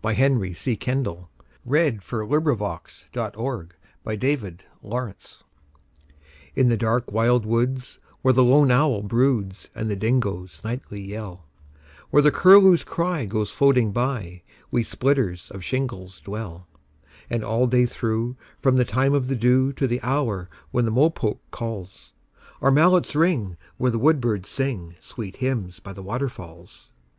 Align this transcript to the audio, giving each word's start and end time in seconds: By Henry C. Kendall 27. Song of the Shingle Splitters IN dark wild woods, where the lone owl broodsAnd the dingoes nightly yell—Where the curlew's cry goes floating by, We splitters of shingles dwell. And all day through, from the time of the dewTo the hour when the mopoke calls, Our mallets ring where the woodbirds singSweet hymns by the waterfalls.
By 0.00 0.14
Henry 0.14 0.54
C. 0.54 0.74
Kendall 0.74 1.28
27. 1.66 2.00
Song 2.00 2.22
of 2.22 2.30
the 2.46 2.80
Shingle 3.14 3.76
Splitters 4.00 5.44
IN 6.54 6.78
dark 6.78 7.12
wild 7.12 7.44
woods, 7.44 7.98
where 8.22 8.32
the 8.32 8.42
lone 8.42 8.70
owl 8.70 9.02
broodsAnd 9.02 9.88
the 9.88 9.96
dingoes 9.96 10.62
nightly 10.64 11.04
yell—Where 11.04 12.22
the 12.22 12.30
curlew's 12.32 12.84
cry 12.84 13.26
goes 13.26 13.50
floating 13.50 13.92
by, 13.92 14.40
We 14.70 14.82
splitters 14.82 15.50
of 15.50 15.62
shingles 15.62 16.20
dwell. 16.20 16.66
And 17.28 17.44
all 17.44 17.66
day 17.66 17.84
through, 17.84 18.36
from 18.62 18.76
the 18.78 18.84
time 18.86 19.12
of 19.12 19.26
the 19.28 19.36
dewTo 19.36 19.86
the 19.86 20.00
hour 20.02 20.48
when 20.70 20.86
the 20.86 20.90
mopoke 20.90 21.40
calls, 21.50 22.14
Our 22.62 22.70
mallets 22.70 23.14
ring 23.14 23.58
where 23.76 23.90
the 23.90 23.98
woodbirds 24.00 24.48
singSweet 24.48 25.36
hymns 25.36 25.80
by 25.80 25.92
the 25.92 26.02
waterfalls. 26.02 26.88